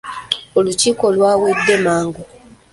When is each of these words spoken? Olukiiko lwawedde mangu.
Olukiiko 0.57 1.05
lwawedde 1.15 1.75
mangu. 1.85 2.23